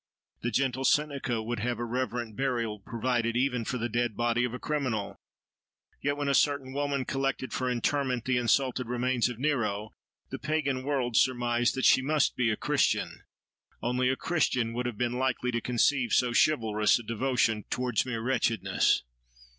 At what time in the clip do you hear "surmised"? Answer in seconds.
11.17-11.75